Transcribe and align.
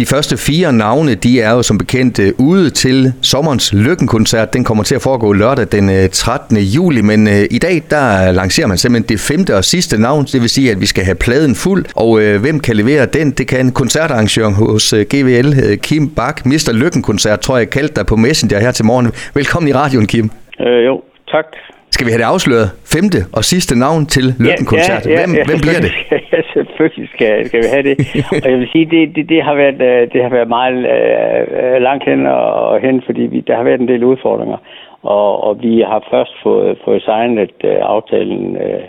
De 0.00 0.06
første 0.06 0.36
fire 0.36 0.72
navne, 0.72 1.14
de 1.14 1.40
er 1.40 1.52
jo 1.52 1.62
som 1.62 1.78
bekendt 1.78 2.18
øh, 2.18 2.32
ude 2.38 2.70
til 2.70 3.12
sommerens 3.22 3.74
Lykkenkoncert. 3.74 4.52
Den 4.52 4.64
kommer 4.64 4.84
til 4.84 4.94
at 4.94 5.02
foregå 5.02 5.32
lørdag 5.32 5.66
den 5.72 5.90
øh, 5.90 6.08
13. 6.12 6.56
Juli, 6.56 7.02
men 7.02 7.28
øh, 7.28 7.44
i 7.50 7.58
dag 7.58 7.76
der 7.90 8.32
lancerer 8.32 8.66
man 8.66 8.78
simpelthen 8.78 9.08
det 9.08 9.20
femte 9.20 9.56
og 9.56 9.64
sidste 9.64 10.00
navn. 10.00 10.24
Det 10.24 10.40
vil 10.40 10.50
sige, 10.50 10.70
at 10.70 10.80
vi 10.80 10.86
skal 10.86 11.04
have 11.04 11.14
pladen 11.14 11.54
fuld, 11.54 11.84
og 11.96 12.38
hvem 12.44 12.60
kan 12.60 12.76
levere 12.76 13.06
den? 13.06 13.30
Det 13.30 13.46
kan 13.48 13.72
koncertarrangør 13.72 14.48
hos 14.48 14.94
GVL, 15.12 15.76
Kim 15.76 16.08
Bak. 16.18 16.46
Mr. 16.46 16.72
Lykkenkoncert, 16.72 17.40
tror 17.40 17.56
jeg, 17.58 17.70
kaldte 17.70 17.94
dig 17.94 18.06
på 18.06 18.16
Messenger 18.16 18.58
her 18.60 18.72
til 18.72 18.84
morgen. 18.84 19.06
Velkommen 19.34 19.68
i 19.68 19.72
radioen, 19.72 20.06
Kim. 20.06 20.30
Øh, 20.60 20.84
jo, 20.86 21.02
tak. 21.32 21.46
Skal 21.94 22.06
vi 22.06 22.10
have 22.12 22.22
det 22.22 22.28
afsløret? 22.34 22.68
Femte 22.94 23.20
og 23.38 23.42
sidste 23.52 23.72
navn 23.84 24.02
til 24.14 24.26
Lykkenkoncert. 24.44 25.02
Ja, 25.06 25.10
ja, 25.10 25.14
ja, 25.14 25.20
hvem, 25.20 25.32
ja, 25.38 25.44
hvem 25.48 25.60
bliver 25.64 25.80
det? 25.86 25.92
Ja, 26.32 26.40
selvfølgelig 26.54 27.08
skal, 27.14 27.32
skal 27.48 27.60
vi 27.64 27.68
have 27.74 27.84
det. 27.88 27.96
Og 28.44 28.48
jeg 28.52 28.58
vil 28.58 28.68
sige, 28.72 28.86
det, 28.94 29.02
det, 29.16 29.28
det, 29.28 29.40
har, 29.42 29.54
været, 29.62 29.80
øh, 29.90 30.02
det 30.12 30.20
har 30.22 30.30
været 30.36 30.48
meget 30.58 30.78
uh, 30.94 31.82
langt 31.86 32.04
hen 32.10 32.20
og 32.26 32.80
hen, 32.80 33.02
fordi 33.06 33.22
vi, 33.32 33.38
der 33.48 33.56
har 33.56 33.64
været 33.68 33.80
en 33.80 33.88
del 33.88 34.04
udfordringer. 34.04 34.58
Og, 35.02 35.44
og 35.46 35.62
vi 35.62 35.84
har 35.90 36.00
først 36.10 36.34
fået, 36.42 36.78
fået 36.84 37.02
signet 37.02 37.54
uh, 37.64 37.80
aftalen 37.94 38.56
uh, 38.66 38.84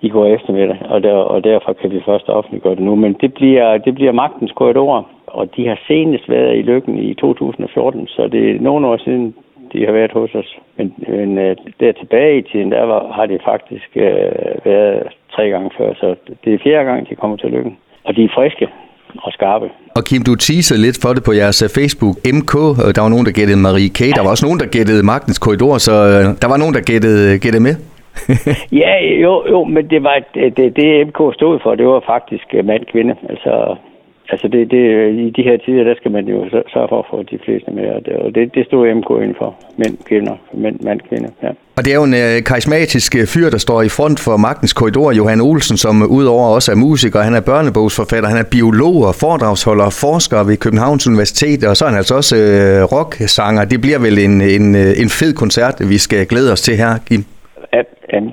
i 0.00 0.08
går 0.08 0.26
eftermiddag, 0.26 0.78
og, 0.92 1.02
der, 1.02 1.12
og 1.12 1.44
derfor 1.44 1.72
kan 1.72 1.90
vi 1.90 2.00
først 2.06 2.28
offentliggøre 2.28 2.74
det 2.74 2.84
nu. 2.84 2.94
Men 2.94 3.12
det 3.20 3.34
bliver, 3.34 3.78
det 3.78 3.94
bliver 3.94 4.12
magtens 4.12 4.52
korridor, 4.56 5.06
og 5.26 5.56
de 5.56 5.66
har 5.68 5.78
senest 5.88 6.28
været 6.28 6.58
i 6.58 6.62
Lykken 6.62 6.98
i 6.98 7.14
2014, 7.14 8.06
så 8.06 8.28
det 8.32 8.50
er 8.50 8.60
nogle 8.60 8.86
år 8.86 8.96
siden, 8.96 9.34
de 9.72 9.84
har 9.86 9.92
været 9.92 10.12
hos 10.12 10.34
os. 10.34 10.58
Men, 10.76 10.94
men 11.08 11.38
uh, 11.38 11.56
der 11.80 11.92
tilbage 11.92 12.38
i 12.38 12.42
tiden, 12.42 12.72
der 12.72 12.84
var, 12.84 13.12
har 13.12 13.26
de 13.26 13.38
faktisk 13.44 13.90
uh, 13.96 14.66
været 14.70 15.02
tre 15.34 15.48
gange 15.48 15.70
før, 15.78 15.94
så 15.94 16.14
det 16.44 16.54
er 16.54 16.58
fjerde 16.62 16.84
gang, 16.84 17.08
de 17.08 17.14
kommer 17.14 17.36
til 17.36 17.50
lykken. 17.50 17.76
Og 18.04 18.16
de 18.16 18.24
er 18.24 18.28
friske 18.34 18.68
og 19.24 19.32
skarpe. 19.32 19.68
Og 19.96 20.02
Kim, 20.04 20.22
du 20.22 20.34
teasede 20.34 20.80
lidt 20.80 20.98
for 21.02 21.12
det 21.16 21.22
på 21.24 21.32
jeres 21.32 21.62
øh, 21.62 21.68
Facebook. 21.78 22.16
MK, 22.38 22.52
der 22.96 23.00
var 23.04 23.08
nogen, 23.14 23.26
der 23.26 23.32
gættede 23.32 23.58
Marie 23.66 23.92
K. 23.98 24.00
Der 24.16 24.22
var 24.22 24.30
også 24.30 24.46
nogen, 24.46 24.60
der 24.60 24.66
gættede 24.76 25.02
Magtens 25.12 25.38
Korridor, 25.38 25.78
så 25.78 25.92
der 26.42 26.48
var 26.52 26.58
nogen, 26.62 26.74
der 26.74 26.82
gættede, 26.90 27.38
gættede 27.44 27.62
med. 27.68 27.74
ja, 28.82 28.94
jo, 29.24 29.32
jo, 29.52 29.64
men 29.64 29.90
det 29.90 30.02
var 30.02 30.16
det, 30.34 30.76
det, 30.76 31.06
MK 31.08 31.20
stod 31.34 31.58
for, 31.62 31.74
det 31.74 31.86
var 31.86 32.02
faktisk 32.06 32.46
mand-kvinde. 32.64 33.14
Altså, 33.28 33.76
Altså 34.32 34.48
det, 34.48 34.70
det, 34.70 34.82
i 35.26 35.30
de 35.36 35.42
her 35.42 35.56
tider, 35.64 35.84
der 35.84 35.94
skal 35.94 36.10
man 36.10 36.24
jo 36.28 36.38
sørge 36.50 36.88
for 36.88 36.98
at 36.98 37.06
få 37.10 37.22
de 37.22 37.38
fleste 37.44 37.70
med, 37.70 37.84
og 38.24 38.34
det, 38.34 38.54
det, 38.54 38.66
stod 38.66 38.94
MK 38.94 39.10
inden 39.10 39.36
for. 39.38 39.54
Mænd, 39.76 39.94
kvinder, 40.08 40.34
mænd, 40.52 40.76
mand, 40.80 41.00
kvinde, 41.08 41.28
ja. 41.42 41.50
Og 41.76 41.84
det 41.84 41.90
er 41.92 41.98
jo 42.00 42.04
en 42.12 42.18
øh, 42.24 42.36
karismatisk 42.50 43.16
øh, 43.16 43.26
fyr, 43.34 43.48
der 43.50 43.58
står 43.58 43.82
i 43.82 43.88
front 43.88 44.18
for 44.26 44.36
magtens 44.36 44.72
korridor, 44.72 45.12
Johan 45.12 45.40
Olsen, 45.40 45.76
som 45.76 45.94
udover 46.18 46.46
også 46.56 46.72
er 46.72 46.76
musiker, 46.76 47.20
han 47.28 47.34
er 47.34 47.44
børnebogsforfatter, 47.52 48.28
han 48.28 48.40
er 48.44 48.48
biolog 48.56 48.96
og 49.08 49.14
foredragsholder 49.24 49.84
og 49.90 49.94
forsker 50.04 50.38
ved 50.48 50.56
Københavns 50.64 51.08
Universitet, 51.10 51.60
og 51.70 51.76
så 51.76 51.84
er 51.84 51.88
han 51.88 51.98
altså 52.02 52.14
også 52.20 52.34
øh, 52.36 52.80
rocksanger. 52.94 53.64
Det 53.72 53.80
bliver 53.84 54.00
vel 54.06 54.16
en, 54.26 54.34
en, 54.56 54.66
øh, 54.82 55.02
en 55.02 55.10
fed 55.20 55.32
koncert, 55.42 55.74
vi 55.92 55.98
skal 56.06 56.26
glæde 56.32 56.52
os 56.52 56.62
til 56.66 56.74
her, 56.82 56.92
Kim? 57.08 57.22
Ja, 57.74 57.82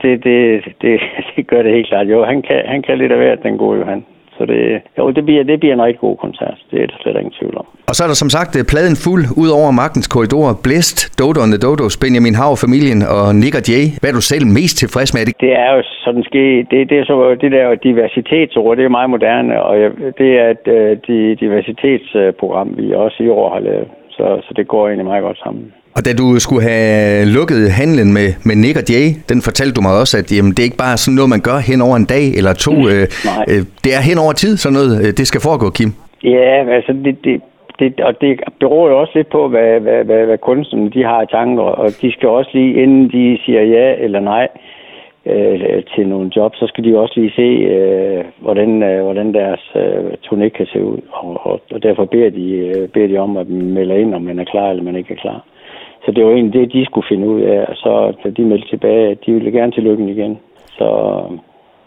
det, 0.03 0.23
det, 0.23 0.37
det, 0.81 0.93
det 1.35 1.47
gør 1.51 1.61
det 1.63 1.71
helt 1.77 1.87
klart. 1.87 2.07
Jo, 2.13 2.25
han 2.31 2.41
kan, 2.47 2.59
han 2.65 2.81
kan 2.81 2.97
lidt 2.97 3.11
af 3.11 3.17
hvert, 3.17 3.43
den 3.43 3.57
gode 3.57 3.79
Johan. 3.79 4.03
Så 4.37 4.45
det, 4.51 4.81
jo, 4.97 5.11
det 5.11 5.23
bliver, 5.25 5.43
det 5.43 5.59
bliver 5.59 5.73
en 5.73 5.83
rigtig 5.87 5.99
god 5.99 6.17
koncert. 6.25 6.57
Det 6.71 6.77
er 6.83 6.87
der 6.87 6.97
slet 7.01 7.15
ingen 7.15 7.33
tvivl 7.39 7.55
om. 7.57 7.65
Og 7.89 7.93
så 7.95 8.01
er 8.03 8.09
der 8.11 8.19
som 8.23 8.31
sagt 8.37 8.51
øh, 8.59 8.63
pladen 8.71 8.95
fuld 9.05 9.23
ud 9.43 9.49
over 9.59 9.69
magtens 9.81 10.07
korridor. 10.13 10.47
Blæst, 10.65 10.97
Dodo 11.19 11.39
and 11.43 11.51
the 11.55 11.61
Dodos, 11.65 11.95
Benjamin 12.03 12.35
Hav, 12.41 12.53
familien 12.65 12.99
og 13.15 13.25
Nick 13.41 13.55
og 13.59 13.63
Jay. 13.69 13.85
Hvad 13.99 14.09
er 14.09 14.17
du 14.19 14.25
selv 14.33 14.45
mest 14.59 14.75
tilfreds 14.83 15.09
med? 15.15 15.21
Det 15.47 15.53
er 15.65 15.69
jo 15.75 15.81
sådan 16.05 16.23
ske, 16.29 16.43
det, 16.71 16.79
det 16.89 16.97
er 16.99 17.05
så 17.11 17.15
det 17.43 17.51
der 17.57 17.75
diversitetsord, 17.87 18.77
det 18.77 18.85
er 18.85 18.97
meget 18.99 19.09
moderne, 19.15 19.53
og 19.67 19.73
det 20.21 20.29
er 20.43 20.47
et 20.55 20.67
uh, 20.77 21.39
diversitetsprogram, 21.43 22.69
vi 22.77 22.85
også 22.93 23.17
i 23.23 23.29
år 23.29 23.47
har 23.55 23.61
lavet. 23.69 23.87
Så, 24.17 24.25
så 24.45 24.51
det 24.57 24.67
går 24.67 24.87
egentlig 24.87 25.05
meget 25.05 25.23
godt 25.23 25.39
sammen. 25.45 25.73
Og 25.97 26.01
da 26.05 26.11
du 26.21 26.27
skulle 26.45 26.63
have 26.69 27.25
lukket 27.37 27.61
handlen 27.81 28.09
med, 28.17 28.29
med 28.47 28.55
Nick 28.63 28.77
og 28.81 28.85
Jay, 28.93 29.07
den 29.31 29.39
fortalte 29.47 29.73
du 29.77 29.81
mig 29.87 29.93
også, 30.01 30.13
at 30.21 30.27
jamen, 30.35 30.51
det 30.53 30.61
er 30.61 30.69
ikke 30.69 30.83
bare 30.87 30.97
sådan 31.03 31.15
noget, 31.19 31.33
man 31.35 31.43
gør 31.49 31.59
hen 31.69 31.79
over 31.87 31.95
en 32.01 32.09
dag 32.15 32.25
eller 32.39 32.53
to. 32.65 32.73
Mm, 32.79 32.91
øh, 32.93 33.05
øh, 33.51 33.61
det 33.83 33.91
er 33.97 34.01
hen 34.09 34.17
over 34.23 34.33
tid, 34.43 34.53
sådan 34.57 34.77
noget, 34.79 34.93
øh, 35.03 35.09
det 35.19 35.25
skal 35.27 35.41
foregå, 35.47 35.67
Kim. 35.77 35.91
Ja, 36.35 36.51
altså 36.77 36.91
det, 37.05 37.15
det, 37.25 37.35
det, 37.79 37.89
og 38.07 38.13
det 38.21 38.31
beror 38.61 38.85
jo 38.89 38.95
også 39.01 39.13
lidt 39.15 39.29
på, 39.37 39.41
hvad, 39.53 39.71
hvad, 39.85 39.99
hvad, 40.09 40.21
hvad 40.29 40.39
kunstnerne 40.49 40.89
de 40.95 41.03
har 41.11 41.19
i 41.23 41.31
tanker, 41.37 41.63
og 41.81 41.89
de 42.01 42.09
skal 42.15 42.29
også 42.29 42.51
lige, 42.53 42.73
inden 42.83 43.03
de 43.15 43.23
siger 43.45 43.63
ja 43.75 43.87
eller 44.05 44.19
nej 44.19 44.47
øh, 45.31 45.83
til 45.95 46.07
nogle 46.07 46.31
job, 46.35 46.51
så 46.55 46.65
skal 46.67 46.83
de 46.83 46.97
også 46.97 47.13
lige 47.19 47.37
se, 47.41 47.49
øh, 47.75 48.23
hvordan, 48.45 48.83
øh, 48.83 49.03
hvordan 49.03 49.33
deres 49.33 49.63
øh, 49.75 50.11
turné 50.25 50.47
kan 50.57 50.65
se 50.65 50.83
ud, 50.83 50.99
og, 51.11 51.45
og, 51.47 51.61
og 51.73 51.83
derfor 51.83 52.05
beder 52.05 52.29
de, 52.29 52.47
øh, 52.51 52.87
beder 52.89 53.07
de 53.07 53.17
om 53.17 53.37
at 53.37 53.47
melde 53.49 54.01
ind, 54.01 54.15
om 54.15 54.21
man 54.21 54.39
er 54.39 54.43
klar 54.43 54.69
eller 54.69 54.83
man 54.83 54.95
ikke 54.95 55.13
er 55.13 55.23
klar. 55.25 55.43
Så 56.07 56.13
det 56.15 56.25
var 56.25 56.31
egentlig 56.31 56.53
det, 56.59 56.73
de 56.73 56.85
skulle 56.85 57.07
finde 57.11 57.27
ud 57.27 57.41
af. 57.41 57.59
Og 57.69 57.75
så 57.75 58.13
da 58.23 58.29
de 58.29 58.41
meldte 58.41 58.69
tilbage, 58.69 59.11
at 59.11 59.17
de 59.25 59.31
ville 59.33 59.51
gerne 59.51 59.71
til 59.71 59.83
lykken 59.83 60.09
igen. 60.09 60.37
Så, 60.77 60.89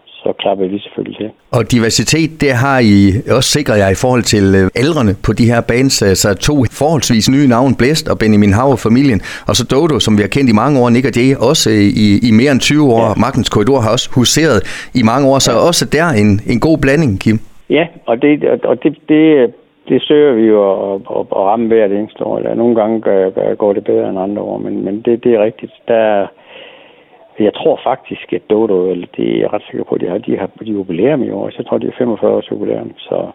så 0.06 0.32
klapper 0.38 0.68
vi 0.68 0.78
selvfølgelig 0.78 1.16
til. 1.16 1.30
Og 1.52 1.72
diversitet, 1.72 2.30
det 2.40 2.52
har 2.64 2.78
I 2.92 2.96
også 3.36 3.50
sikret 3.58 3.78
jer 3.78 3.90
i 3.90 4.00
forhold 4.04 4.22
til 4.22 4.44
ældrene 4.82 5.10
øh, 5.10 5.22
på 5.26 5.32
de 5.32 5.44
her 5.52 5.60
bands. 5.60 5.92
Så 5.92 6.06
altså 6.06 6.34
to 6.34 6.54
forholdsvis 6.80 7.30
nye 7.30 7.48
navn, 7.48 7.74
Blæst 7.80 8.08
og 8.08 8.18
Benjamin 8.18 8.52
og 8.54 8.78
familien. 8.78 9.20
Og 9.48 9.54
så 9.56 9.64
Dodo, 9.70 9.98
som 10.00 10.16
vi 10.18 10.22
har 10.22 10.32
kendt 10.36 10.50
i 10.50 10.56
mange 10.62 10.80
år, 10.80 10.90
Nick 10.90 11.06
og 11.10 11.14
Jay, 11.18 11.30
også 11.50 11.70
i, 12.04 12.06
i 12.28 12.30
mere 12.40 12.52
end 12.52 12.60
20 12.60 12.92
år. 12.94 13.06
Ja. 13.08 13.14
Magtens 13.24 13.48
Korridor 13.48 13.80
har 13.84 13.90
også 13.96 14.08
huseret 14.16 14.58
i 15.00 15.02
mange 15.10 15.24
år, 15.30 15.38
så 15.38 15.52
ja. 15.52 15.58
også 15.68 15.84
der 15.96 16.06
en, 16.22 16.30
en 16.52 16.60
god 16.66 16.78
blanding, 16.78 17.12
Kim. 17.20 17.38
Ja, 17.70 17.84
og 18.06 18.22
det, 18.22 18.32
og 18.70 18.82
det, 18.82 18.92
det 19.08 19.22
det 19.90 20.02
søger 20.02 20.32
vi 20.32 20.46
jo 20.46 20.60
at, 20.94 21.00
at, 21.16 21.26
at 21.36 21.36
ramme 21.36 21.66
hvert 21.66 21.92
eneste 21.92 22.24
år. 22.24 22.38
Eller 22.38 22.54
nogle 22.54 22.74
gange 22.74 23.00
gør, 23.00 23.54
går 23.54 23.72
det 23.72 23.84
bedre 23.84 24.08
end 24.08 24.18
andre 24.18 24.42
år, 24.42 24.58
men, 24.58 24.84
men 24.84 25.00
det, 25.00 25.24
det 25.24 25.34
er 25.34 25.44
rigtigt. 25.44 25.72
Der, 25.88 26.26
jeg 27.38 27.54
tror 27.54 27.80
faktisk, 27.84 28.32
at 28.32 28.50
Dodo, 28.50 28.90
eller 28.90 29.06
det 29.16 29.34
er 29.34 29.38
jeg 29.38 29.52
ret 29.52 29.62
sikker 29.70 29.84
på, 29.84 29.94
at 29.94 30.00
de 30.00 30.08
har, 30.08 30.18
de 30.18 30.38
har 30.38 30.50
de 30.60 30.72
jubilæum 30.72 31.22
i 31.22 31.30
år. 31.30 31.50
Så 31.50 31.56
jeg 31.58 31.66
tror, 31.66 31.78
det 31.78 31.88
er 31.88 31.98
45 31.98 32.30
års 32.30 32.50
jubilæum. 32.50 32.92
Så 32.98 33.26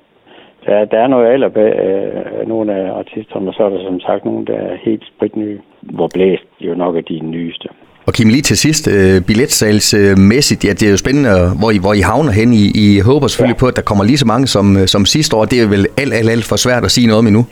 der, 0.66 0.86
der 0.86 1.00
er 1.00 1.08
noget 1.08 1.28
alder 1.28 1.50
bag 1.50 1.74
øh, 1.86 2.48
nogle 2.48 2.74
af 2.74 2.92
artisterne, 2.92 3.50
og 3.50 3.54
så 3.54 3.64
er 3.64 3.70
der 3.70 3.84
som 3.84 4.00
sagt 4.00 4.26
nogle, 4.26 4.46
der 4.46 4.58
er 4.58 4.76
helt 4.76 5.06
spritnye, 5.16 5.60
hvor 5.82 6.10
blæst 6.14 6.48
jo 6.60 6.76
nok 6.76 6.96
er 6.96 7.02
de 7.02 7.20
nyeste. 7.20 7.70
Og 8.08 8.12
Kim, 8.16 8.30
lige 8.36 8.48
til 8.50 8.58
sidst, 8.66 8.84
øh, 8.96 9.16
billetsalgsmæssigt, 9.30 10.62
ja, 10.68 10.72
det 10.80 10.86
er 10.88 10.94
jo 10.96 11.04
spændende, 11.04 11.34
hvor 11.60 11.70
I, 11.76 11.78
hvor 11.86 11.94
I 12.00 12.02
havner 12.12 12.34
hen. 12.40 12.50
I, 12.64 12.66
I 12.84 12.88
håber 13.10 13.28
selvfølgelig 13.28 13.58
ja. 13.60 13.64
på, 13.64 13.68
at 13.72 13.78
der 13.80 13.90
kommer 13.90 14.04
lige 14.04 14.22
så 14.24 14.28
mange 14.34 14.48
som, 14.56 14.66
øh, 14.80 14.86
som 14.94 15.02
sidste 15.16 15.32
år. 15.38 15.44
Det 15.52 15.58
er 15.60 15.68
vel 15.76 15.84
alt, 16.02 16.14
alt, 16.20 16.30
alt 16.36 16.46
for 16.52 16.58
svært 16.66 16.84
at 16.88 16.92
sige 16.96 17.08
noget 17.10 17.22
om 17.22 17.28
endnu. 17.32 17.44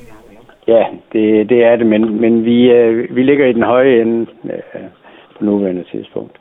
Ja, 0.75 0.83
det, 1.13 1.25
det 1.51 1.59
er 1.69 1.75
det, 1.79 1.87
men, 1.93 2.01
men 2.23 2.33
vi, 2.49 2.57
øh, 2.77 3.15
vi 3.15 3.21
ligger 3.29 3.45
i 3.47 3.57
den 3.57 3.65
høje 3.73 3.93
ende 4.01 4.19
øh, 4.53 4.87
på 5.35 5.39
nuværende 5.47 5.85
tidspunkt. 5.93 6.35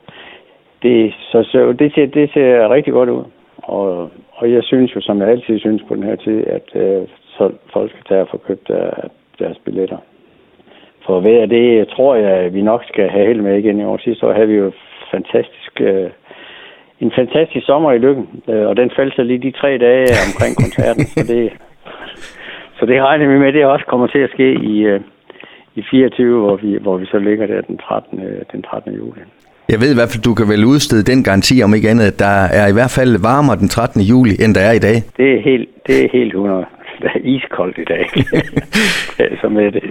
Det, 0.83 1.13
så, 1.31 1.39
så 1.51 1.59
det, 1.79 1.87
ser, 1.95 2.05
det 2.19 2.25
ser 2.33 2.69
rigtig 2.75 2.93
godt 2.93 3.09
ud. 3.09 3.23
Og, 3.57 3.87
og 4.39 4.45
jeg 4.55 4.63
synes 4.63 4.95
jo, 4.95 5.01
som 5.01 5.19
jeg 5.21 5.29
altid 5.29 5.59
synes 5.59 5.81
på 5.87 5.95
den 5.95 6.03
her 6.03 6.15
tid, 6.15 6.37
at 6.57 6.67
øh, 6.83 7.01
så 7.35 7.43
folk 7.73 7.89
skal 7.91 8.05
tage 8.09 8.21
og 8.21 8.27
få 8.31 8.37
købt 8.47 8.67
der, 8.67 8.89
deres 9.39 9.57
billetter 9.65 9.97
ved 11.19 11.37
af 11.41 11.49
det 11.49 11.87
tror 11.87 12.15
jeg, 12.15 12.31
at 12.31 12.53
vi 12.53 12.61
nok 12.61 12.81
skal 12.91 13.09
have 13.09 13.25
held 13.25 13.41
med 13.41 13.57
igen 13.57 13.79
i 13.79 13.83
år. 13.83 13.97
Sidste 13.97 14.27
år 14.27 14.33
havde 14.33 14.47
vi 14.47 14.55
jo 14.55 14.71
fantastisk, 15.11 15.71
øh, 15.81 16.09
en 16.99 17.11
fantastisk 17.15 17.65
sommer 17.65 17.91
i 17.91 17.97
Lykken, 17.97 18.25
øh, 18.49 18.67
og 18.69 18.77
den 18.77 18.91
faldt 18.95 19.15
så 19.15 19.23
lige 19.23 19.41
de 19.47 19.51
tre 19.51 19.77
dage 19.77 20.07
omkring 20.27 20.53
koncerten. 20.63 21.05
så, 21.05 21.19
det, 21.33 21.51
så 22.77 22.85
det 22.85 23.01
regner 23.01 23.27
vi 23.27 23.37
med, 23.39 23.53
det 23.53 23.65
også 23.65 23.85
kommer 23.85 24.07
til 24.07 24.19
at 24.19 24.29
ske 24.29 24.49
i, 24.53 24.75
øh, 24.91 25.01
i 25.75 25.83
24, 25.91 26.39
hvor 26.39 26.55
vi, 26.55 26.77
hvor 26.81 26.97
vi 26.97 27.05
så 27.05 27.19
ligger 27.19 27.47
der 27.47 27.61
den 27.61 27.77
13. 27.77 28.19
Den 28.51 28.61
13. 28.61 28.93
juli. 28.93 29.21
Jeg 29.69 29.79
ved 29.81 29.91
i 29.91 29.97
hvert 29.99 30.11
fald, 30.11 30.23
du 30.29 30.33
kan 30.39 30.47
vel 30.53 30.65
udstede 30.73 31.03
den 31.11 31.23
garanti 31.23 31.55
om 31.65 31.73
ikke 31.73 31.89
andet, 31.89 32.05
at 32.11 32.19
der 32.19 32.37
er 32.59 32.67
i 32.67 32.75
hvert 32.77 32.93
fald 32.97 33.11
varmere 33.31 33.57
den 33.63 33.69
13. 33.69 34.01
juli, 34.01 34.33
end 34.43 34.55
der 34.55 34.63
er 34.69 34.73
i 34.79 34.83
dag. 34.87 34.97
Det 35.17 35.27
er 35.35 35.41
helt, 35.49 35.69
det 35.87 35.95
er 36.05 36.09
helt 36.17 36.33
100. 36.33 36.65
Det 37.01 37.09
er 37.15 37.19
iskoldt 37.23 37.77
i 37.77 37.83
dag. 37.93 38.05
så 39.41 39.49
med 39.49 39.71
det. 39.71 39.83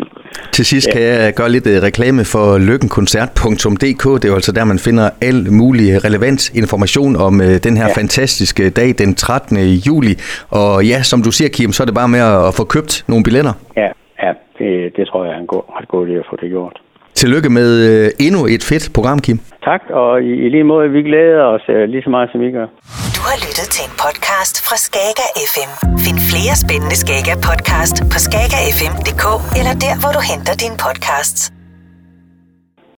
Til 0.53 0.65
sidst 0.65 0.89
ja. 0.89 0.93
kan 0.93 1.03
jeg 1.03 1.35
gøre 1.35 1.51
lidt 1.51 1.67
øh, 1.67 1.83
reklame 1.83 2.25
for 2.25 2.59
lykkenkoncert.dk. 2.59 4.05
Det 4.19 4.25
er 4.25 4.29
jo 4.29 4.35
altså 4.35 4.53
der, 4.53 4.65
man 4.65 4.79
finder 4.79 5.11
al 5.29 5.53
mulig 5.53 6.05
relevant 6.07 6.43
information 6.55 7.17
om 7.17 7.35
uh, 7.41 7.55
den 7.67 7.77
her 7.81 7.89
ja. 7.89 8.01
fantastiske 8.01 8.71
dag 8.71 8.89
den 8.99 9.15
13. 9.15 9.57
juli. 9.89 10.13
Og 10.51 10.85
ja, 10.93 10.99
som 11.03 11.23
du 11.23 11.31
siger, 11.39 11.49
Kim, 11.57 11.73
så 11.73 11.83
er 11.83 11.87
det 11.91 11.95
bare 11.95 12.09
med 12.09 12.23
at 12.49 12.55
få 12.59 12.65
købt 12.65 13.05
nogle 13.09 13.25
billetter. 13.25 13.55
Ja, 13.77 13.89
ja 14.23 14.33
det, 14.59 14.97
det 14.97 15.07
tror 15.09 15.25
jeg 15.25 15.35
er 15.35 15.39
en 15.39 15.47
god, 15.47 15.63
ret 15.77 15.89
god 15.89 16.09
idé 16.09 16.13
at 16.13 16.27
få 16.31 16.37
det 16.43 16.51
gjort. 16.51 16.77
Tillykke 17.15 17.51
med 17.59 17.69
uh, 17.89 18.27
endnu 18.27 18.41
et 18.55 18.63
fedt 18.71 18.85
program, 18.95 19.19
Kim. 19.27 19.39
Tak, 19.65 19.83
og 19.91 20.23
i, 20.23 20.33
i 20.45 20.49
lige 20.49 20.65
måde, 20.65 20.91
vi 20.91 21.03
glæder 21.03 21.45
os 21.55 21.65
lige 21.93 22.03
så 22.03 22.11
meget, 22.11 22.29
som 22.33 22.43
I 22.43 22.51
gør. 22.59 22.67
Du 23.17 23.21
har 23.31 23.39
lyttet 23.47 23.67
til 23.75 23.83
en 23.89 23.95
podcast 24.05 24.55
fra 24.67 24.77
Skager 24.87 25.29
FM. 25.53 25.71
Find 26.05 26.19
flere 26.33 26.57
spændende 26.57 26.97
Skager 26.97 27.37
podcast 27.37 27.97
på 28.13 28.19
skagerfm.dk 28.19 29.25
eller 29.59 29.75
der, 29.85 30.01
hvor 30.01 30.13
du 30.13 30.21
henter 30.21 30.55
dine 30.55 30.77
podcasts. 30.77 31.53